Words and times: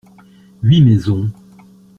Huit 0.63 0.81
maisons. 0.83 1.29